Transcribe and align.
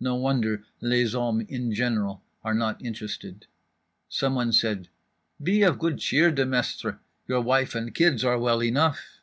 No 0.00 0.16
wonder 0.16 0.66
les 0.82 1.14
hommes 1.14 1.48
in 1.48 1.72
general 1.72 2.22
are 2.44 2.52
not 2.52 2.84
interested. 2.84 3.46
Someone 4.06 4.52
said: 4.52 4.90
"Be 5.42 5.62
of 5.62 5.78
good 5.78 5.98
cheer, 5.98 6.30
Demestre, 6.30 6.98
your 7.26 7.40
wife 7.40 7.74
and 7.74 7.94
kids 7.94 8.22
are 8.22 8.38
well 8.38 8.62
enough." 8.62 9.20